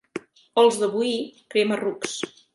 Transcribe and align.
Els 0.61 0.79
de 0.85 0.89
Boí, 0.95 1.13
crema-rucs. 1.57 2.19